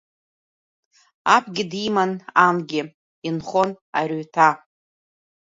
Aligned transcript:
Абгьы 1.35 1.63
диман 1.71 2.11
ангьы, 2.45 2.81
инхон 3.27 3.69
Арҩҭа. 3.97 4.49